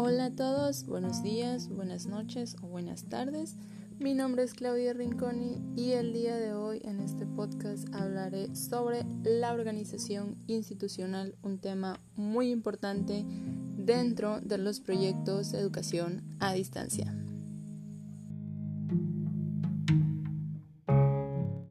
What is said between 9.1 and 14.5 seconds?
la organización institucional, un tema muy importante dentro